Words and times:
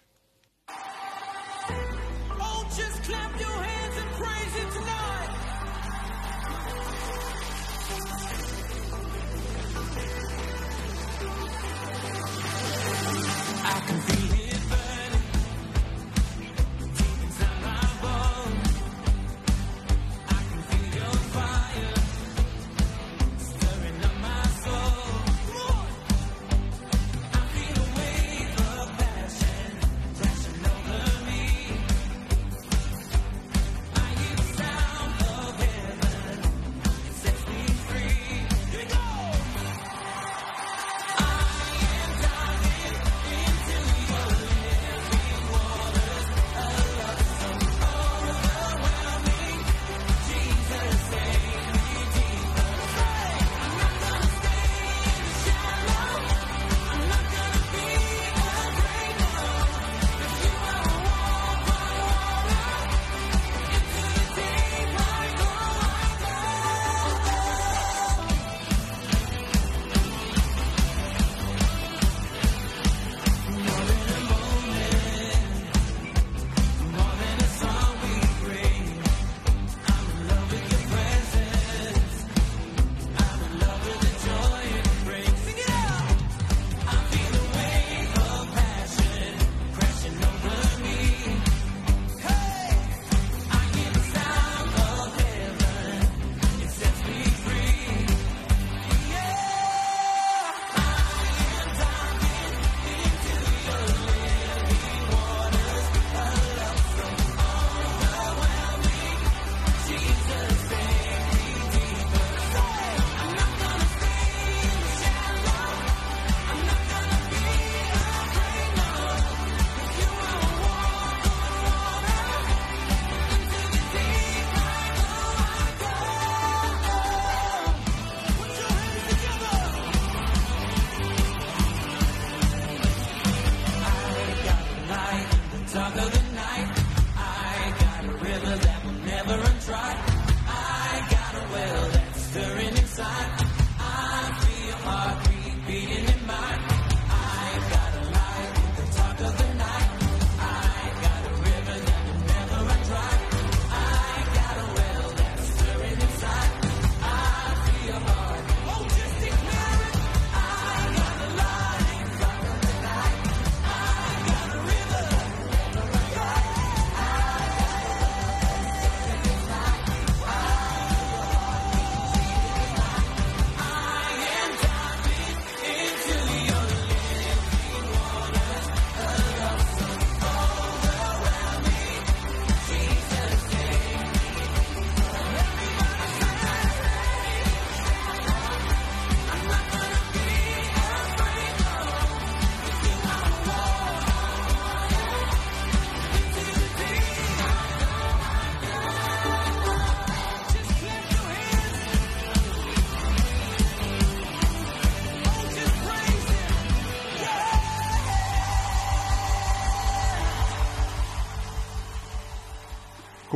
Oh, 2.40 2.62
just 2.78 3.02
clap 3.03 3.40
your 3.40 3.64
hands 3.64 3.98
and 3.98 4.12
praise 4.20 4.56
it 4.64 4.72
tonight. 4.72 5.34
I 13.68 13.81
can 13.88 14.00
feel 14.02 14.15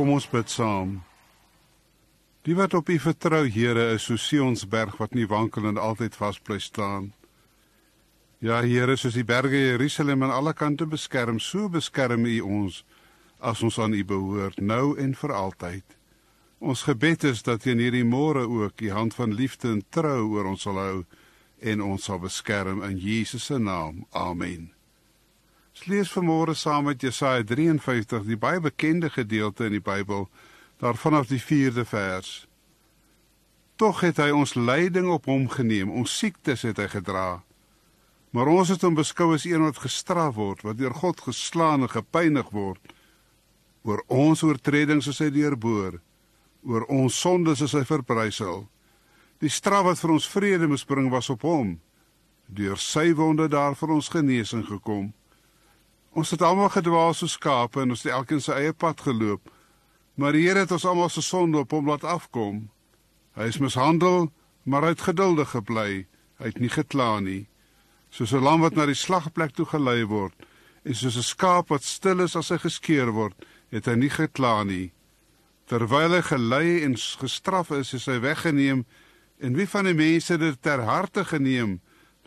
Kom 0.00 0.14
ons 0.14 0.24
bid 0.32 0.48
saam. 0.48 0.94
Die 2.48 2.54
wat 2.56 2.72
op 2.72 2.88
U 2.88 2.94
vertrou, 3.04 3.42
Here, 3.52 3.82
is 3.92 4.06
so 4.08 4.16
Sionsberg 4.16 4.94
wat 4.96 5.12
nie 5.12 5.26
wankel 5.28 5.68
en 5.68 5.76
altyd 5.76 6.16
vas 6.16 6.38
bly 6.40 6.56
staan. 6.56 7.10
Ja, 8.40 8.62
Here, 8.64 8.96
soos 8.96 9.18
die 9.20 9.26
berge 9.28 9.60
Jerusalem 9.60 10.24
aan 10.24 10.32
alle 10.32 10.56
kante 10.56 10.88
beskerm, 10.88 11.36
so 11.36 11.68
beskerm 11.68 12.24
U 12.24 12.38
ons 12.40 12.80
as 13.44 13.60
ons 13.60 13.76
aan 13.76 13.92
U 13.92 14.00
behoort, 14.14 14.64
nou 14.64 14.96
en 14.96 15.12
vir 15.12 15.36
altyd. 15.36 15.84
Ons 16.64 16.88
gebed 16.88 17.28
is 17.34 17.44
dat 17.44 17.68
in 17.68 17.84
hierdie 17.84 18.06
môre 18.08 18.48
ook 18.48 18.80
U 18.80 18.92
hand 18.96 19.20
van 19.20 19.36
liefde 19.36 19.68
en 19.68 19.84
trou 19.92 20.30
oor 20.30 20.54
ons 20.56 20.64
sal 20.64 20.80
hou 20.80 20.98
en 21.60 21.88
ons 21.92 22.08
sal 22.08 22.24
beskerm 22.24 22.80
in 22.88 22.96
Jesus 22.96 23.52
se 23.52 23.60
naam. 23.60 24.06
Amen. 24.16 24.70
Ons 25.80 25.88
lees 25.88 26.10
vanmôre 26.12 26.52
saam 26.52 26.90
met 26.90 27.00
Jesaja 27.00 27.40
53, 27.40 28.26
die 28.28 28.36
baie 28.36 28.60
bekende 28.60 29.08
gedeelte 29.08 29.64
in 29.64 29.78
die 29.78 29.80
Bybel, 29.80 30.26
daarvan 30.76 31.14
af 31.16 31.30
die 31.30 31.40
4de 31.40 31.86
vers. 31.88 32.32
Tog 33.80 34.02
het 34.04 34.18
hy 34.20 34.26
ons 34.28 34.52
lyding 34.58 35.06
op 35.08 35.24
hom 35.24 35.46
geneem, 35.48 35.88
ons 35.88 36.12
siektes 36.12 36.66
het 36.68 36.76
hy 36.76 36.84
gedra. 36.92 37.40
Maar 38.36 38.50
ons 38.52 38.68
het 38.74 38.84
hom 38.84 38.98
beskou 38.98 39.30
as 39.32 39.46
een 39.48 39.64
wat 39.64 39.80
gestraf 39.80 40.34
word, 40.36 40.66
wat 40.68 40.76
deur 40.76 40.92
God 40.92 41.22
geslaan 41.24 41.86
en 41.86 41.92
gepynig 41.94 42.50
word. 42.52 42.92
Oor 43.80 44.02
ons 44.12 44.44
oortredings 44.44 45.08
is 45.08 45.22
hy 45.24 45.30
deurboor, 45.32 45.96
oor 46.60 46.84
ons 46.92 47.16
sondes 47.16 47.62
is 47.64 47.72
hy 47.72 47.86
verbrysel. 47.88 48.66
Die 49.40 49.48
straf 49.48 49.88
wat 49.88 50.04
vir 50.04 50.12
ons 50.18 50.28
vrede 50.28 50.68
moes 50.68 50.84
bring 50.84 51.08
was 51.08 51.32
op 51.32 51.48
hom. 51.48 51.78
Deur 52.52 52.76
sy 52.76 53.14
wonde 53.16 53.48
daar 53.48 53.72
vir 53.80 53.96
ons 53.96 54.12
genesing 54.12 54.66
gekom. 54.68 55.08
Ons 56.12 56.30
het 56.34 56.42
almal 56.42 56.68
gedwaal 56.74 57.14
soos 57.14 57.36
skape 57.38 57.82
en 57.82 57.94
ons 57.94 58.02
het 58.02 58.12
elkeen 58.12 58.42
sy 58.42 58.56
eie 58.58 58.72
pad 58.72 59.00
geloop. 59.00 59.50
Maar 60.18 60.34
die 60.36 60.46
Here 60.46 60.64
het 60.64 60.72
ons 60.74 60.84
almal 60.84 61.08
se 61.08 61.22
sonde 61.22 61.58
op 61.62 61.70
hom 61.70 61.88
laat 61.88 62.04
afkom. 62.04 62.68
Hy 63.38 63.46
is 63.52 63.60
mishandel, 63.62 64.32
maar 64.64 64.82
hy 64.82 64.94
het 64.94 65.06
geduldig 65.06 65.54
gebly. 65.54 66.06
Hy 66.40 66.46
het 66.50 66.58
nie 66.58 66.72
gekla 66.72 67.20
nie. 67.20 67.46
Soos 68.10 68.32
'n 68.32 68.42
lam 68.42 68.60
wat 68.60 68.74
na 68.74 68.86
die 68.86 68.94
slagplek 68.94 69.54
toe 69.54 69.66
gelei 69.66 70.04
word, 70.04 70.34
en 70.84 70.94
soos 70.94 71.16
'n 71.16 71.22
skaap 71.22 71.68
wat 71.68 71.82
stil 71.82 72.20
is 72.20 72.36
as 72.36 72.48
hy 72.48 72.58
geskeer 72.58 73.12
word, 73.12 73.36
het 73.70 73.86
hy 73.86 73.94
nie 73.94 74.10
gekla 74.10 74.64
nie. 74.64 74.92
Terwyl 75.66 76.10
hy 76.10 76.22
gelei 76.22 76.82
en 76.84 76.96
gestraf 76.96 77.70
is, 77.70 77.94
is 77.94 78.06
hy 78.06 78.18
weggeneem 78.18 78.84
En 79.40 79.56
wie 79.56 79.68
van 79.68 79.86
die 79.88 79.96
mense 79.96 80.36
dit 80.36 80.56
ter 80.62 80.82
harte 80.84 81.24
geneem 81.24 81.78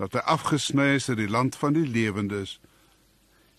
dat 0.02 0.16
hy 0.18 0.22
afgesny 0.34 0.96
is 0.98 1.10
uit 1.12 1.20
die 1.20 1.30
land 1.30 1.56
van 1.62 1.76
die 1.78 1.86
lewendes? 1.86 2.58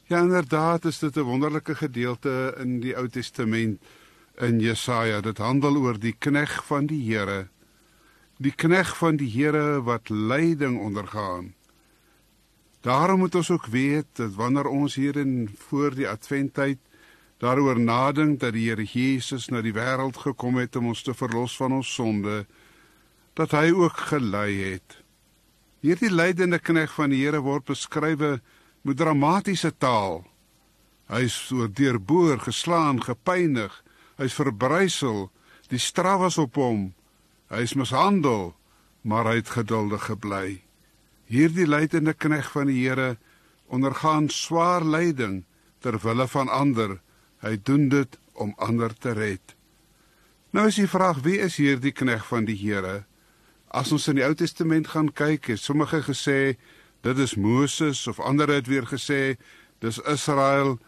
Ja, 0.06 0.19
inderdaad 0.21 0.85
is 0.85 0.99
dit 0.99 1.17
'n 1.17 1.21
wonderlike 1.21 1.75
gedeelte 1.75 2.55
in 2.59 2.81
die 2.81 2.97
Ou 2.97 3.09
Testament 3.09 3.83
in 4.37 4.61
Jesaja. 4.61 5.21
Dit 5.21 5.39
handel 5.39 5.77
oor 5.77 5.99
die 5.99 6.15
knegg 6.19 6.65
van 6.67 6.87
die 6.87 7.12
Here. 7.12 7.49
Die 8.37 8.53
knegg 8.53 8.97
van 8.97 9.17
die 9.17 9.31
Here 9.31 9.83
wat 9.83 10.09
lyding 10.09 10.81
ondergaan. 10.81 11.55
Daarom 12.81 13.19
moet 13.19 13.35
ons 13.35 13.51
ook 13.51 13.67
weet 13.67 14.06
dat 14.12 14.35
wanneer 14.35 14.67
ons 14.67 14.95
hier 14.95 15.17
in 15.17 15.49
voor 15.69 15.95
die 15.95 16.09
Adventtyd 16.09 16.79
daaroor 17.39 17.81
nadink 17.81 18.41
dat 18.41 18.53
die 18.53 18.69
Here 18.69 18.85
Jesus 18.85 19.49
na 19.49 19.61
die 19.61 19.73
wêreld 19.73 20.17
gekom 20.17 20.56
het 20.56 20.77
om 20.77 20.87
ons 20.87 21.03
te 21.03 21.15
verlos 21.15 21.56
van 21.56 21.73
ons 21.73 21.95
sonde, 21.95 22.47
dat 23.33 23.51
hy 23.51 23.73
ook 23.73 23.97
gelei 23.97 24.73
het. 24.73 25.03
Hierdie 25.81 26.12
lydende 26.12 26.59
knegg 26.59 26.93
van 26.93 27.11
die 27.11 27.25
Here 27.25 27.41
word 27.41 27.65
beskrywe 27.65 28.41
met 28.85 28.99
dramatiese 29.01 29.73
taal. 29.81 30.23
Hy 31.09 31.25
is 31.27 31.37
deurboor, 31.77 32.39
geslaan, 32.45 33.01
gepynig, 33.05 33.73
hy's 34.21 34.37
verbrysel, 34.37 35.31
die 35.73 35.81
straf 35.81 36.21
was 36.25 36.39
op 36.41 36.57
hom. 36.61 36.93
Hy 37.53 37.65
is 37.65 37.75
mishandel, 37.77 38.53
maar 39.03 39.29
hy 39.29 39.39
het 39.41 39.55
geduldig 39.57 40.05
gebly. 40.09 40.49
Hierdie 41.29 41.67
lydende 41.69 42.13
knegg 42.13 42.51
van 42.53 42.69
die 42.69 42.83
Here 42.83 43.17
ondergaan 43.73 44.29
swaar 44.29 44.85
lyding 44.85 45.43
ter 45.81 45.97
wille 46.05 46.29
van 46.29 46.53
ander. 46.53 46.99
Hy 47.41 47.57
doen 47.65 47.89
dit 47.93 48.19
om 48.35 48.53
ander 48.57 48.93
te 48.93 49.13
red. 49.17 49.57
Nou 50.55 50.69
is 50.69 50.79
die 50.79 50.89
vraag, 50.89 51.25
wie 51.25 51.41
is 51.43 51.57
hierdie 51.59 51.93
knegg 51.93 52.27
van 52.29 52.47
die 52.49 52.57
Here? 52.61 53.05
As 53.75 53.91
ons 53.93 54.07
in 54.13 54.21
die 54.21 54.27
Ou 54.27 54.35
Testament 54.39 54.93
gaan 54.93 55.11
kyk, 55.11 55.51
het 55.51 55.61
sommige 55.61 56.05
gesê 56.07 56.55
dit 57.05 57.19
is 57.21 57.37
Moses 57.37 58.06
of 58.09 58.21
ander 58.21 58.49
het 58.49 58.69
weer 58.71 58.87
gesê 58.89 59.37
dis 59.85 60.01
Israel. 60.09 60.79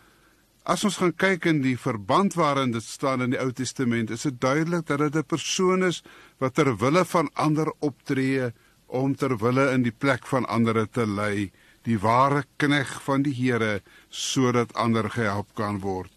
As 0.66 0.84
ons 0.88 0.96
gaan 0.98 1.12
kyk 1.14 1.46
in 1.46 1.60
die 1.62 1.76
verband 1.78 2.34
waarin 2.34 2.72
dit 2.74 2.84
staan 2.84 3.22
in 3.22 3.34
die 3.34 3.40
Ou 3.42 3.52
Testament, 3.54 4.10
is 4.10 4.24
dit 4.26 4.40
duidelik 4.40 4.86
dat 4.88 4.98
dit 4.98 5.16
'n 5.16 5.28
persoon 5.28 5.84
is 5.84 6.02
wat 6.38 6.54
ter 6.54 6.76
wille 6.76 7.04
van 7.04 7.30
ander 7.34 7.72
optree 7.80 8.52
om 8.86 9.14
ter 9.14 9.36
wille 9.36 9.70
in 9.72 9.82
die 9.82 9.92
plek 9.92 10.26
van 10.26 10.46
ander 10.46 10.88
te 10.90 11.06
lei, 11.06 11.52
die 11.82 11.98
ware 11.98 12.44
knegg 12.56 13.02
van 13.02 13.22
die 13.22 13.34
Here 13.34 13.82
sodat 14.08 14.74
ander 14.74 15.10
gehelp 15.10 15.54
kan 15.54 15.80
word. 15.80 16.10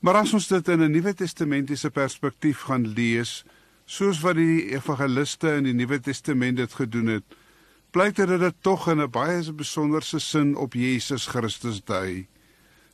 Maar 0.00 0.14
as 0.14 0.34
ons 0.34 0.48
dit 0.48 0.68
in 0.68 0.82
'n 0.82 0.90
Nuwe 0.92 1.14
Testamentiese 1.14 1.90
perspektief 1.90 2.60
gaan 2.60 2.86
lees, 2.86 3.44
soos 3.86 4.20
wat 4.20 4.36
die 4.36 4.74
evangeliste 4.74 5.56
in 5.56 5.64
die 5.64 5.72
Nuwe 5.72 6.00
Testament 6.00 6.56
dit 6.56 6.72
gedoen 6.72 7.06
het, 7.06 7.24
blyk 7.94 8.16
dit 8.18 8.30
dit 8.42 8.56
tog 8.66 8.88
in 8.90 9.00
'n 9.00 9.10
baie 9.10 9.52
besonderse 9.52 10.18
sin 10.18 10.56
op 10.56 10.72
Jesus 10.74 11.26
Christus 11.26 11.84
dui. 11.84 12.26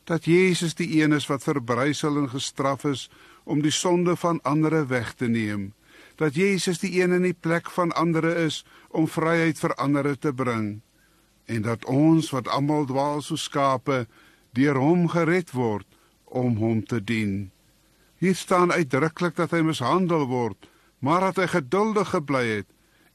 Dat 0.05 0.25
Jesus 0.25 0.75
die 0.75 1.02
een 1.02 1.12
is 1.12 1.26
wat 1.26 1.43
verbrysel 1.43 2.17
en 2.17 2.29
gestraf 2.29 2.85
is 2.85 3.11
om 3.44 3.62
die 3.62 3.70
sonde 3.70 4.17
van 4.17 4.43
ander 4.43 4.87
weg 4.87 5.12
te 5.12 5.26
neem. 5.26 5.73
Dat 6.17 6.35
Jesus 6.35 6.79
die 6.79 7.02
een 7.02 7.12
in 7.12 7.23
die 7.23 7.37
plek 7.41 7.70
van 7.70 7.93
ander 7.93 8.37
is 8.37 8.64
om 8.88 9.08
vryheid 9.08 9.58
vir 9.58 9.75
ander 9.75 10.19
te 10.19 10.32
bring 10.32 10.81
en 11.44 11.62
dat 11.62 11.85
ons 11.85 12.31
wat 12.31 12.49
almal 12.49 12.85
dwaal 12.85 13.23
so 13.23 13.37
skape 13.37 14.06
deur 14.52 14.76
hom 14.76 15.08
gered 15.08 15.50
word 15.50 15.87
om 16.25 16.56
hom 16.56 16.85
te 16.85 17.05
dien. 17.05 17.50
Hier 18.19 18.35
staan 18.35 18.73
uitdruklik 18.73 19.37
dat 19.37 19.50
hy 19.50 19.61
mishandel 19.61 20.26
word 20.26 20.69
maar 20.99 21.20
dat 21.20 21.37
hy 21.37 21.47
geduldig 21.47 22.08
gebly 22.08 22.47
het 22.47 22.67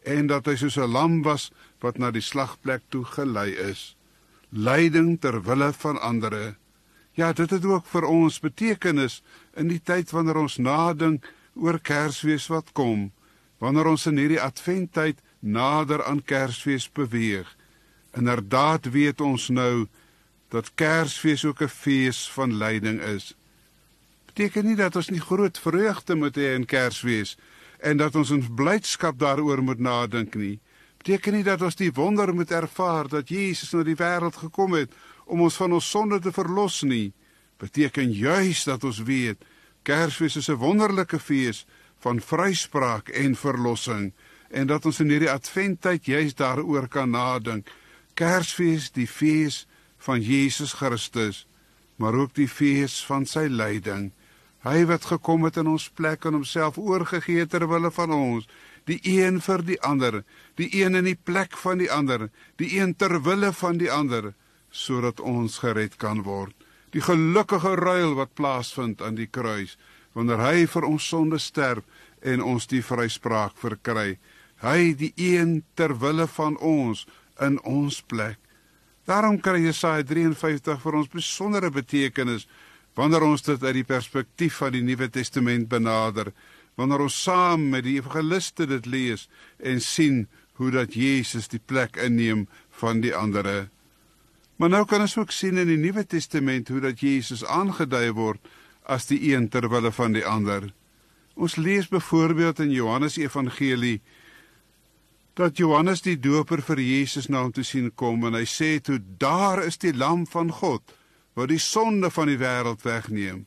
en 0.06 0.28
dat 0.30 0.46
hy 0.46 0.56
soos 0.56 0.78
'n 0.78 0.92
lam 0.92 1.22
was 1.26 1.52
wat 1.82 1.98
na 1.98 2.12
die 2.12 2.22
slagplek 2.22 2.82
toe 2.90 3.06
gelei 3.06 3.52
is. 3.52 3.96
Lyding 4.50 5.20
ter 5.20 5.42
wille 5.42 5.74
van 5.74 6.02
ander. 6.02 6.56
Ja, 7.14 7.34
dit 7.34 7.50
het 7.50 7.66
ook 7.66 7.86
vir 7.86 8.04
ons 8.04 8.40
betekenis 8.40 9.22
in 9.56 9.68
die 9.68 9.82
tyd 9.84 10.12
wanneer 10.12 10.38
ons 10.38 10.58
nadink 10.58 11.26
oor 11.56 11.80
Kersfees 11.80 12.48
wat 12.48 12.72
kom, 12.72 13.12
wanneer 13.58 13.86
ons 13.86 14.06
in 14.06 14.18
hierdie 14.18 14.42
Adventtyd 14.42 15.18
nader 15.40 16.04
aan 16.04 16.24
Kersfees 16.24 16.92
beweeg. 16.92 17.56
Inderdaad 18.14 18.86
weet 18.86 19.22
ons 19.22 19.50
nou 19.50 19.88
dat 20.50 20.72
Kersfees 20.76 21.46
ook 21.46 21.62
'n 21.62 21.68
fees 21.68 22.30
van 22.32 22.58
lyding 22.58 23.02
is. 23.02 23.36
Beteken 24.26 24.66
nie 24.66 24.76
dat 24.76 24.96
ons 24.96 25.10
nie 25.10 25.22
groot 25.22 25.60
vreugde 25.60 26.16
moet 26.16 26.36
hê 26.36 26.56
in 26.56 26.66
Kersfees 26.66 27.36
nie 27.36 27.55
en 27.86 27.98
dat 28.02 28.16
ons 28.18 28.32
in 28.34 28.42
blydskap 28.58 29.20
daaroor 29.22 29.62
moet 29.64 29.80
nadink 29.80 30.36
nie. 30.36 30.58
Beteken 30.98 31.38
nie 31.38 31.46
dat 31.46 31.62
ons 31.62 31.78
die 31.78 31.92
wonder 31.94 32.34
moet 32.34 32.52
ervaar 32.52 33.08
dat 33.12 33.30
Jesus 33.30 33.74
na 33.76 33.84
die 33.86 33.98
wêreld 34.00 34.40
gekom 34.42 34.74
het 34.74 34.94
om 35.26 35.44
ons 35.46 35.58
van 35.62 35.76
ons 35.78 35.90
sonde 35.90 36.20
te 36.20 36.34
verlos 36.34 36.82
nie. 36.82 37.14
Beteken 37.62 38.10
juis 38.12 38.64
dat 38.66 38.84
ons 38.84 39.04
weet 39.06 39.46
Kersfees 39.86 40.36
is 40.36 40.50
'n 40.50 40.58
wonderlike 40.58 41.20
fees 41.20 41.66
van 42.02 42.22
vryspraak 42.22 43.10
en 43.10 43.36
verlossing 43.36 44.14
en 44.50 44.68
dat 44.68 44.86
ons 44.86 45.00
in 45.00 45.10
hierdie 45.10 45.32
adventtyd 45.32 46.06
juis 46.06 46.36
daaroor 46.36 46.88
kan 46.88 47.10
nadink. 47.10 47.70
Kersfees, 48.14 48.92
die 48.92 49.08
fees 49.08 49.68
van 49.98 50.22
Jesus 50.22 50.74
Christus, 50.74 51.48
maar 51.96 52.14
ook 52.14 52.34
die 52.34 52.50
fees 52.50 53.06
van 53.06 53.26
sy 53.26 53.48
lyding. 53.50 54.12
Hy 54.66 54.82
wat 54.90 55.06
gekom 55.06 55.44
het 55.46 55.60
in 55.62 55.68
ons 55.70 55.92
plek 55.94 56.24
en 56.26 56.40
homself 56.40 56.80
oorgegee 56.82 57.46
ter 57.46 57.68
wille 57.70 57.92
van 57.94 58.14
ons, 58.16 58.48
die 58.90 58.98
een 59.06 59.38
vir 59.46 59.62
die 59.66 59.78
ander, 59.86 60.24
die 60.58 60.70
een 60.74 60.98
in 60.98 61.06
die 61.06 61.18
plek 61.18 61.54
van 61.62 61.78
die 61.82 61.90
ander, 61.92 62.32
die 62.58 62.72
een 62.80 62.96
ter 62.98 63.20
wille 63.22 63.52
van 63.54 63.78
die 63.78 63.92
ander, 63.94 64.34
sodat 64.72 65.22
ons 65.22 65.60
gered 65.62 66.00
kan 66.02 66.24
word. 66.26 66.56
Die 66.98 67.04
gelukkige 67.04 67.76
ruil 67.78 68.16
wat 68.18 68.34
plaasvind 68.34 69.02
aan 69.06 69.20
die 69.20 69.30
kruis 69.30 69.78
wanneer 70.16 70.40
hy 70.40 70.66
vir 70.72 70.86
ons 70.88 71.06
sonde 71.12 71.38
sterf 71.44 71.84
en 72.24 72.42
ons 72.42 72.66
die 72.72 72.82
vryspraak 72.82 73.58
verkry. 73.60 74.16
Hy 74.64 74.96
die 74.98 75.12
een 75.20 75.60
ter 75.76 75.92
wille 76.00 76.26
van 76.38 76.56
ons 76.58 77.04
in 77.44 77.60
ons 77.68 78.00
plek. 78.02 78.40
Daarom 79.06 79.38
kry 79.44 79.60
Jesaja 79.62 80.06
53 80.08 80.80
vir 80.82 80.98
ons 80.98 81.12
besondere 81.12 81.70
betekenis 81.70 82.48
wanneer 82.96 83.26
ons 83.28 83.44
dit 83.44 83.64
uit 83.64 83.76
die 83.82 83.88
perspektief 83.88 84.62
van 84.62 84.74
die 84.76 84.84
Nuwe 84.84 85.10
Testament 85.12 85.68
benader, 85.72 86.32
wanneer 86.80 87.06
ons 87.06 87.18
saam 87.28 87.70
met 87.72 87.86
die 87.86 87.98
evangeliste 88.00 88.68
dit 88.68 88.88
lees 88.88 89.28
en 89.60 89.82
sien 89.84 90.26
hoe 90.60 90.72
dat 90.72 90.96
Jesus 90.96 91.50
die 91.52 91.60
plek 91.60 92.00
inneem 92.00 92.46
van 92.80 93.02
die 93.04 93.14
ander. 93.16 93.68
Maar 94.56 94.72
nou 94.72 94.86
kan 94.88 95.04
ons 95.04 95.18
ook 95.20 95.34
sien 95.36 95.60
in 95.60 95.68
die 95.68 95.80
Nuwe 95.80 96.06
Testament 96.08 96.72
hoe 96.72 96.80
dat 96.84 97.04
Jesus 97.04 97.44
aangedui 97.44 98.10
word 98.16 98.44
as 98.88 99.08
die 99.12 99.20
een 99.34 99.50
ter 99.52 99.68
wille 99.72 99.92
van 99.92 100.16
die 100.16 100.24
ander. 100.26 100.70
Ons 101.36 101.58
lees 101.60 101.90
byvoorbeeld 101.92 102.62
in 102.64 102.72
Johannes 102.72 103.18
Evangelie 103.20 104.00
dat 105.36 105.58
Johannes 105.60 106.00
die 106.06 106.16
Doper 106.16 106.62
vir 106.64 106.80
Jesus 106.80 107.28
na 107.28 107.42
hom 107.44 107.52
toe 107.52 107.66
sien 107.68 107.90
kom 107.92 108.24
en 108.24 108.38
hy 108.40 108.46
sê 108.48 108.78
toe 108.80 109.02
daar 109.20 109.66
is 109.66 109.76
die 109.84 109.92
lam 109.92 110.24
van 110.32 110.54
God 110.62 110.96
wat 111.36 111.52
die 111.52 111.60
sonde 111.60 112.10
van 112.12 112.32
die 112.32 112.40
wêreld 112.40 112.82
wegneem. 112.88 113.46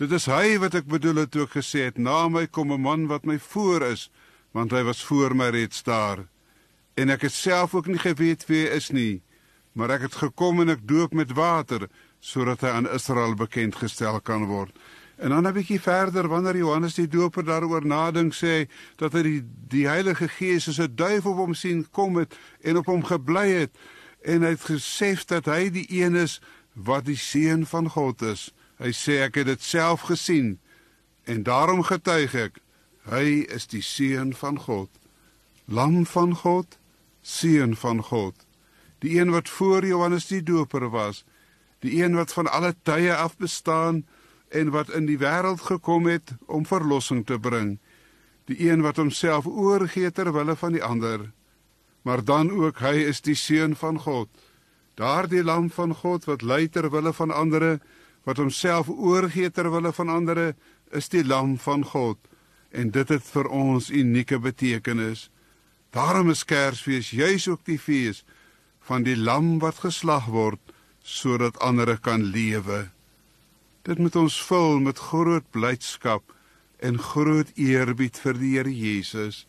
Dit 0.00 0.12
is 0.16 0.26
hy 0.26 0.56
wat 0.58 0.74
ek 0.74 0.88
bedoel 0.88 1.22
het 1.22 1.32
toe 1.34 1.44
ek 1.44 1.58
gesê 1.60 1.86
het 1.90 1.98
na 2.00 2.28
my 2.28 2.46
kom 2.46 2.72
'n 2.72 2.80
man 2.80 3.06
wat 3.06 3.24
my 3.24 3.38
voor 3.38 3.82
is 3.92 4.10
want 4.52 4.72
hy 4.72 4.82
was 4.82 5.04
voor 5.04 5.34
my 5.36 5.48
reeds 5.48 5.82
daar. 5.82 6.28
En 6.94 7.08
ek 7.08 7.22
het 7.22 7.32
self 7.32 7.74
ook 7.74 7.86
nie 7.86 7.98
geweet 7.98 8.46
wie 8.46 8.66
hy 8.66 8.76
is 8.76 8.90
nie, 8.90 9.22
maar 9.72 9.90
ek 9.90 10.00
het 10.00 10.14
gekom 10.14 10.60
en 10.60 10.68
ek 10.68 10.88
doop 10.88 11.12
met 11.12 11.32
water 11.32 11.88
sodat 12.20 12.60
hy 12.60 12.68
aan 12.68 12.90
Israel 12.90 13.34
bekend 13.34 13.76
gestel 13.76 14.20
kan 14.20 14.44
word. 14.44 14.76
En 15.16 15.30
dan 15.30 15.46
'n 15.46 15.52
bietjie 15.52 15.80
verder 15.80 16.28
wanneer 16.28 16.56
Johannes 16.56 16.94
die 16.94 17.08
Doper 17.08 17.44
daaroor 17.44 17.86
nadink 17.86 18.34
sê 18.34 18.68
dat 18.96 19.12
hy 19.12 19.22
die 19.22 19.42
die 19.68 19.86
Heilige 19.86 20.28
Gees 20.28 20.68
as 20.68 20.78
'n 20.78 20.94
duif 20.94 21.26
op 21.26 21.36
hom 21.36 21.54
sien 21.54 21.86
kom 21.90 22.16
het 22.16 22.34
en 22.60 22.76
op 22.76 22.86
hom 22.86 23.04
gebly 23.04 23.48
het 23.50 23.70
en 24.22 24.42
hy 24.42 24.48
het 24.48 24.64
gesê 24.70 25.14
dat 25.26 25.46
hy 25.46 25.70
die 25.70 25.86
een 25.88 26.14
is 26.14 26.40
wat 26.72 27.04
die 27.04 27.16
seun 27.16 27.66
van 27.66 27.90
God 27.90 28.22
is. 28.22 28.50
Hy 28.80 28.92
sê 28.96 29.20
ek 29.26 29.40
het 29.40 29.50
dit 29.52 29.62
self 29.62 30.08
gesien 30.10 30.58
en 31.24 31.42
daarom 31.46 31.82
getuig 31.86 32.34
ek 32.34 32.62
hy 33.10 33.42
is 33.50 33.66
die 33.66 33.82
seun 33.82 34.32
van 34.34 34.58
God. 34.58 34.90
Lam 35.66 36.04
van 36.06 36.34
God, 36.38 36.78
seun 37.22 37.76
van 37.76 38.02
God. 38.02 38.34
Die 39.02 39.18
een 39.18 39.30
wat 39.34 39.48
voor 39.48 39.86
Johannes 39.86 40.28
die 40.30 40.42
Doper 40.42 40.88
was, 40.90 41.24
die 41.82 42.02
een 42.02 42.14
wat 42.14 42.32
van 42.32 42.50
alle 42.50 42.74
tye 42.86 43.14
af 43.14 43.36
bestaan 43.36 44.04
en 44.48 44.70
wat 44.70 44.90
in 44.94 45.06
die 45.06 45.18
wêreld 45.18 45.64
gekom 45.66 46.06
het 46.06 46.34
om 46.46 46.66
verlossing 46.66 47.26
te 47.26 47.38
bring. 47.38 47.78
Die 48.46 48.70
een 48.70 48.82
wat 48.82 48.96
homself 48.96 49.46
oorgee 49.46 50.10
ter 50.10 50.32
wille 50.32 50.56
van 50.56 50.72
die 50.72 50.84
ander. 50.84 51.30
Maar 52.02 52.24
dan 52.24 52.50
ook 52.50 52.78
hy 52.82 52.94
is 53.10 53.22
die 53.22 53.38
seun 53.38 53.76
van 53.76 53.98
God. 53.98 54.28
Daardie 54.94 55.42
lam 55.44 55.70
van 55.70 55.94
God 55.94 56.26
wat 56.28 56.42
ly 56.44 56.66
ter 56.68 56.90
wille 56.92 57.12
van 57.16 57.30
ander, 57.32 57.80
wat 58.28 58.36
homself 58.36 58.90
oorgee 58.92 59.50
ter 59.50 59.70
wille 59.72 59.92
van 59.92 60.08
ander, 60.12 60.54
is 60.92 61.08
die 61.08 61.24
lam 61.24 61.56
van 61.58 61.84
God. 61.84 62.18
En 62.70 62.90
dit 62.92 63.08
het 63.08 63.24
vir 63.24 63.48
ons 63.48 63.90
unieke 63.90 64.38
betekenis. 64.38 65.30
Daarom 65.92 66.30
is 66.30 66.44
Kersfees 66.44 67.10
juis 67.10 67.48
ook 67.48 67.64
die 67.64 67.78
fees 67.78 68.24
van 68.84 69.04
die 69.04 69.16
lam 69.16 69.58
wat 69.62 69.80
geslag 69.84 70.28
word 70.32 70.60
sodat 71.02 71.58
ander 71.60 71.96
kan 71.98 72.22
lewe. 72.32 72.90
Dit 73.82 73.98
moet 73.98 74.16
ons 74.16 74.36
vul 74.46 74.78
met 74.80 74.98
groot 74.98 75.44
blydskap 75.50 76.22
en 76.78 77.00
groot 77.00 77.48
eerbied 77.58 78.18
vir 78.22 78.38
die 78.38 78.52
Here 78.56 78.70
Jesus. 78.70 79.46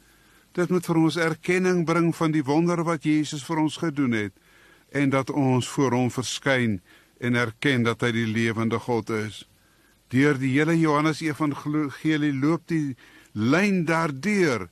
Dit 0.54 0.70
moet 0.70 0.86
vir 0.86 0.98
ons 0.98 1.18
erkenning 1.18 1.84
bring 1.86 2.12
van 2.16 2.34
die 2.34 2.44
wonder 2.46 2.84
wat 2.86 3.06
Jesus 3.06 3.46
vir 3.46 3.62
ons 3.62 3.78
gedoen 3.82 4.18
het 4.18 4.43
en 4.94 5.10
dat 5.10 5.32
ons 5.34 5.68
voor 5.74 5.96
hom 5.98 6.12
verskyn 6.14 6.78
en 7.18 7.36
erken 7.40 7.86
dat 7.88 8.04
hy 8.06 8.12
die 8.14 8.30
lewende 8.30 8.80
God 8.80 9.10
is. 9.10 9.44
Deur 10.14 10.38
die 10.38 10.52
hele 10.54 10.76
Johannes 10.78 11.24
Evangelie 11.26 12.34
loop 12.34 12.68
die 12.70 12.96
lyn 13.34 13.84
daardeur 13.90 14.68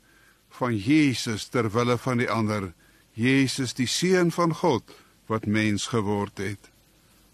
van 0.59 0.77
Jesus 0.77 1.47
ter 1.49 1.71
wille 1.73 1.97
van 1.97 2.21
die 2.21 2.29
ander. 2.29 2.73
Jesus 3.17 3.73
die 3.73 3.89
seun 3.89 4.29
van 4.31 4.53
God 4.53 4.93
wat 5.31 5.47
mens 5.49 5.87
geword 5.89 6.37
het. 6.43 6.69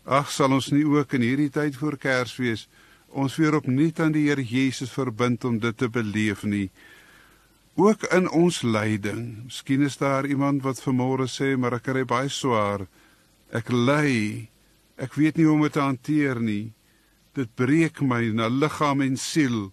Ag 0.08 0.32
sal 0.32 0.56
ons 0.56 0.72
nie 0.72 0.86
ook 0.88 1.17
in 1.17 1.25
hierdie 1.25 1.51
tyd 1.51 1.75
voor 1.75 1.98
Kersfees 2.00 2.67
ons 3.08 3.36
weer 3.39 3.56
opnuut 3.58 4.00
aan 4.03 4.13
die 4.15 4.27
Here 4.27 4.44
Jesus 4.44 4.91
verbind 4.94 5.44
om 5.48 5.60
dit 5.60 5.77
te 5.77 5.89
beleef 5.89 6.44
nie. 6.44 6.70
Ook 7.77 8.03
in 8.10 8.25
ons 8.34 8.63
lyding. 8.65 9.43
Miskien 9.46 9.81
is 9.86 9.98
daar 10.01 10.25
iemand 10.25 10.63
wat 10.65 10.81
vanmôre 10.81 11.27
sê 11.29 11.53
maar 11.57 11.77
ek 11.77 11.86
kry 11.86 12.03
baie 12.10 12.29
swaar. 12.29 12.88
Ek 13.53 13.69
ly. 13.69 14.50
Ek 14.98 15.13
weet 15.13 15.38
nie 15.38 15.46
hoe 15.46 15.53
om 15.53 15.65
dit 15.67 15.75
te 15.77 15.84
hanteer 15.86 16.41
nie. 16.41 16.74
Dit 17.38 17.53
breek 17.55 18.01
my 18.01 18.24
na 18.34 18.50
liggaam 18.50 19.05
en 19.05 19.17
siel. 19.22 19.69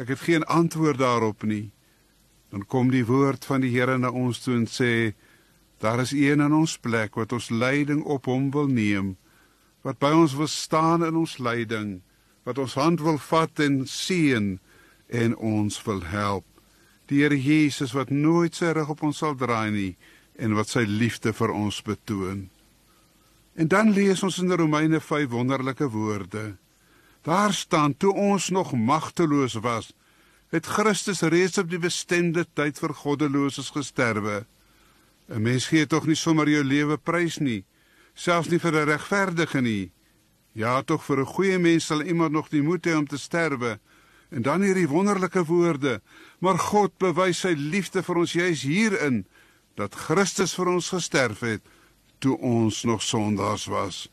Ek 0.00 0.14
het 0.14 0.24
geen 0.24 0.48
antwoord 0.48 1.02
daarop 1.04 1.44
nie. 1.44 1.74
Dan 2.48 2.64
kom 2.64 2.88
die 2.88 3.04
woord 3.04 3.44
van 3.44 3.60
die 3.60 3.72
Here 3.76 3.98
na 4.00 4.08
ons 4.08 4.40
toe 4.40 4.56
en 4.56 4.64
sê 4.66 5.12
daar 5.84 6.00
is 6.00 6.16
een 6.16 6.40
in 6.40 6.54
ons 6.56 6.78
plek 6.80 7.20
wat 7.20 7.32
ons 7.36 7.50
lyding 7.52 8.00
op 8.04 8.30
hom 8.32 8.48
wil 8.54 8.72
neem 8.72 9.16
wat 9.82 9.98
by 9.98 10.12
ons 10.14 10.34
wil 10.38 10.50
staan 10.50 11.02
in 11.04 11.18
ons 11.18 11.38
lyding, 11.42 12.00
wat 12.46 12.58
ons 12.62 12.78
hand 12.78 13.02
wil 13.02 13.18
vat 13.18 13.62
en 13.62 13.82
seën 13.86 14.54
en 15.10 15.36
ons 15.36 15.82
wil 15.86 16.02
help. 16.14 16.51
Die 17.12 17.20
Here 17.20 17.36
Jesus 17.36 17.92
wat 17.92 18.10
nooit 18.10 18.56
sy 18.56 18.72
rug 18.72 18.94
op 18.94 19.02
ons 19.04 19.20
sal 19.20 19.36
draai 19.36 19.70
nie 19.74 19.92
en 20.40 20.56
wat 20.56 20.72
sy 20.72 20.86
liefde 20.88 21.34
vir 21.36 21.52
ons 21.52 21.82
betoon. 21.84 22.46
En 23.52 23.68
dan 23.68 23.92
lees 23.92 24.22
ons 24.24 24.38
in 24.40 24.52
Romeine 24.56 25.00
5 25.00 25.28
wonderlike 25.28 25.90
woorde. 25.92 26.56
Daar 27.22 27.52
staan 27.52 27.92
toe 27.92 28.14
ons 28.16 28.48
nog 28.48 28.72
magteloos 28.72 29.58
was, 29.60 29.92
het 30.48 30.66
Christus 30.66 31.20
reeds 31.20 31.60
op 31.60 31.68
die 31.68 31.80
bestemde 31.80 32.46
tyd 32.56 32.80
vir 32.80 32.96
goddeloses 32.96 33.70
gesterwe. 33.76 34.46
'n 35.28 35.42
Mens 35.42 35.68
gee 35.68 35.86
tog 35.86 36.06
nie 36.06 36.16
sommer 36.16 36.48
jou 36.48 36.64
lewe 36.64 36.96
prys 36.96 37.38
nie 37.38 37.62
selfs 38.14 38.50
nie 38.50 38.58
vir 38.58 38.72
'n 38.72 38.88
regverdige 38.88 39.60
nie. 39.60 39.90
Ja, 40.52 40.82
tog 40.82 41.04
vir 41.04 41.20
'n 41.20 41.26
goeie 41.26 41.58
mens 41.58 41.86
sal 41.86 42.02
iemand 42.02 42.32
nog 42.32 42.48
die 42.48 42.62
moed 42.62 42.86
hê 42.86 42.94
om 42.94 43.06
te 43.06 43.18
sterwe. 43.18 43.80
En 44.30 44.42
dan 44.42 44.62
hierdie 44.62 44.88
wonderlike 44.88 45.44
woorde: 45.44 46.00
"Maar 46.42 46.58
God 46.58 46.98
bewys 46.98 47.44
sy 47.46 47.54
liefde 47.54 48.02
vir 48.02 48.16
ons 48.18 48.32
juis 48.32 48.62
hierin 48.66 49.24
dat 49.78 49.94
Christus 49.94 50.54
vir 50.58 50.68
ons 50.74 50.88
gesterf 50.90 51.40
het 51.40 51.62
toe 52.18 52.36
ons 52.38 52.82
nog 52.82 53.02
sondaars 53.02 53.66
was." 53.70 54.08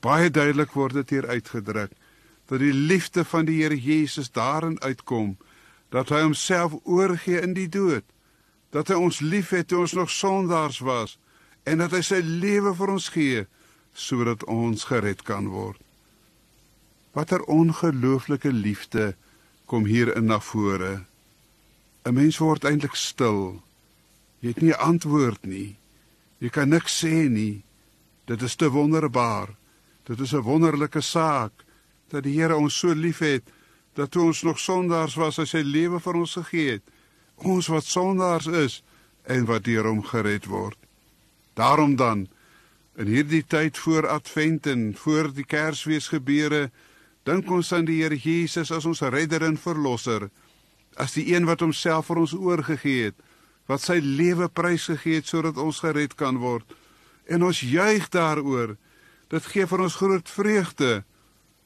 Baie 0.00 0.30
duidelik 0.30 0.70
word 0.78 0.94
dit 1.02 1.10
hier 1.10 1.26
uitgedruk 1.26 1.90
dat 2.48 2.62
die 2.62 2.72
liefde 2.72 3.24
van 3.24 3.44
die 3.44 3.62
Here 3.62 3.76
Jesus 3.76 4.30
daarin 4.32 4.80
uitkom 4.80 5.36
dat 5.92 6.08
hy 6.08 6.22
homself 6.22 6.76
oorgee 6.84 7.40
in 7.40 7.54
die 7.56 7.68
dood, 7.68 8.04
dat 8.70 8.88
hy 8.88 8.96
ons 9.00 9.20
liefhet 9.20 9.68
toe 9.68 9.82
ons 9.84 9.92
nog 9.96 10.10
sondaars 10.12 10.78
was 10.84 11.18
en 11.64 11.82
dat 11.82 11.92
hy 11.96 12.02
sy 12.04 12.20
lewe 12.24 12.74
vir 12.76 12.92
ons 12.92 13.08
gee 13.12 13.44
sodat 13.98 14.44
ons 14.44 14.84
gered 14.88 15.24
kan 15.26 15.48
word. 15.52 15.80
Watter 17.16 17.42
ongelooflike 17.50 18.52
liefde 18.52 19.14
kom 19.66 19.88
hier 19.88 20.12
in 20.16 20.28
na 20.30 20.38
vore. 20.40 21.02
'n 22.04 22.14
Mens 22.14 22.38
word 22.38 22.64
eintlik 22.64 22.94
stil. 22.94 23.62
Jy 24.40 24.48
het 24.48 24.60
nie 24.62 24.72
'n 24.72 24.80
antwoord 24.80 25.46
nie. 25.46 25.76
Jy 26.38 26.48
kan 26.48 26.68
niks 26.68 27.04
sê 27.04 27.28
nie. 27.28 27.62
Dit 28.26 28.42
is 28.42 28.56
te 28.56 28.70
wonderbaar. 28.70 29.56
Dit 30.04 30.20
is 30.20 30.32
'n 30.32 30.42
wonderlike 30.42 31.00
saak 31.00 31.52
dat 32.08 32.22
die 32.22 32.40
Here 32.40 32.56
ons 32.56 32.78
so 32.78 32.94
liefhet 32.94 33.42
dat 33.94 34.10
toe 34.10 34.22
ons 34.22 34.42
nog 34.42 34.58
sondaars 34.58 35.14
was, 35.14 35.36
hy 35.36 35.44
sy 35.44 35.62
lewe 35.66 36.00
vir 36.00 36.14
ons 36.14 36.32
gegee 36.38 36.70
het. 36.70 36.82
Ons 37.36 37.66
wat 37.66 37.84
sondaars 37.84 38.46
is 38.46 38.82
en 39.26 39.44
wat 39.44 39.64
deur 39.64 39.84
hom 39.84 40.02
gered 40.02 40.46
word. 40.46 40.78
Daarom 41.54 41.96
dan 41.96 42.28
in 42.98 43.06
hierdie 43.06 43.44
tyd 43.46 43.78
voor 43.78 44.08
Advent 44.08 44.66
en 44.66 44.94
voor 44.96 45.32
die 45.34 45.44
Kersfees 45.44 46.08
gebeure, 46.08 46.70
dink 47.22 47.50
ons 47.50 47.72
aan 47.72 47.84
die 47.84 48.00
Here 48.02 48.16
Jesus 48.16 48.72
as 48.74 48.86
ons 48.86 49.00
redder 49.00 49.42
en 49.42 49.58
verlosser, 49.58 50.30
as 50.98 51.14
die 51.14 51.28
een 51.30 51.46
wat 51.46 51.62
homself 51.62 52.10
vir 52.10 52.20
ons 52.24 52.34
oorgegee 52.34 53.10
het, 53.10 53.18
wat 53.70 53.84
sy 53.84 53.98
lewe 54.02 54.48
prysgegee 54.48 55.20
het 55.20 55.28
sodat 55.28 55.60
ons 55.60 55.80
gered 55.84 56.16
kan 56.18 56.40
word. 56.42 56.66
En 57.28 57.44
ons 57.44 57.60
juig 57.60 58.08
daaroor. 58.08 58.76
Dit 59.28 59.46
gee 59.52 59.66
vir 59.68 59.84
ons 59.84 59.98
groot 60.00 60.30
vreugde, 60.32 61.02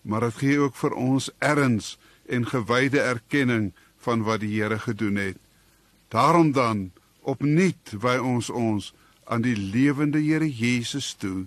maar 0.02 0.26
dit 0.26 0.40
gee 0.42 0.58
ook 0.58 0.74
vir 0.76 0.96
ons 0.98 1.30
erns 1.38 1.94
en 2.26 2.48
gewyde 2.48 3.00
erkenning 3.00 3.70
van 4.02 4.24
wat 4.26 4.42
die 4.42 4.50
Here 4.56 4.78
gedoen 4.82 5.16
het. 5.16 5.38
Daarom 6.10 6.52
dan 6.52 6.90
opnuut 7.22 7.94
wy 8.02 8.18
ons 8.18 8.50
ons 8.50 8.90
aan 9.24 9.46
die 9.46 9.56
lewende 9.56 10.18
Here 10.18 10.48
Jesus 10.50 11.14
toe. 11.14 11.46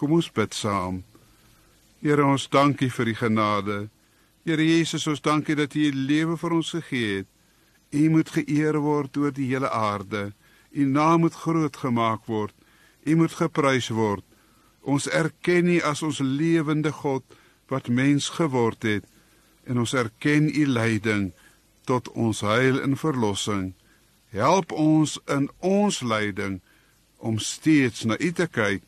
Kom 0.00 0.16
ons 0.16 0.32
bid 0.32 0.54
saam. 0.56 1.02
Here 2.00 2.24
ons 2.24 2.48
dankie 2.48 2.90
vir 2.90 3.12
die 3.12 3.18
genade. 3.18 3.76
Here 4.42 4.64
Jesus, 4.64 5.06
ons 5.06 5.22
dankie 5.22 5.54
dat 5.54 5.74
U 5.78 5.84
U 5.86 5.90
lewe 5.94 6.36
vir 6.36 6.54
ons 6.56 6.70
gegee 6.74 7.18
het. 7.20 7.28
U 7.94 8.08
moet 8.10 8.30
geëer 8.34 8.78
word 8.82 9.16
oor 9.16 9.34
die 9.34 9.46
hele 9.52 9.70
aarde. 9.70 10.32
U 10.72 10.84
naam 10.84 11.22
moet 11.22 11.36
groot 11.44 11.76
gemaak 11.76 12.26
word. 12.26 12.54
U 13.06 13.16
moet 13.20 13.36
geprys 13.38 13.92
word. 13.94 14.24
Ons 14.82 15.06
erken 15.06 15.68
U 15.70 15.78
as 15.86 16.02
ons 16.02 16.18
lewende 16.18 16.90
God 16.90 17.22
wat 17.70 17.88
mens 17.88 18.32
geword 18.38 18.82
het 18.82 19.06
en 19.70 19.78
ons 19.78 19.94
erken 19.94 20.50
U 20.50 20.64
lyding 20.66 21.30
tot 21.86 22.10
ons 22.18 22.42
heil 22.42 22.80
en 22.82 22.98
verlossing. 22.98 23.70
Help 24.34 24.72
ons 24.72 25.18
in 25.30 25.46
ons 25.60 26.00
lyding 26.02 26.58
om 27.22 27.38
steeds 27.38 28.02
na 28.10 28.18
U 28.18 28.32
te 28.34 28.48
kyk 28.50 28.82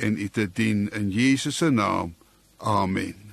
en 0.00 0.16
U 0.16 0.28
te 0.32 0.48
dien 0.48 0.88
in 0.96 1.12
Jesus 1.12 1.60
se 1.60 1.68
naam. 1.70 2.16
Amen. 2.56 3.23